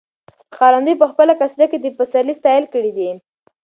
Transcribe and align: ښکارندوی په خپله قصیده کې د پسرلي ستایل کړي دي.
ښکارندوی 0.49 0.95
په 1.01 1.05
خپله 1.11 1.33
قصیده 1.39 1.65
کې 1.71 1.77
د 1.81 1.85
پسرلي 1.97 2.33
ستایل 2.39 2.65
کړي 2.73 2.91
دي. 2.97 3.09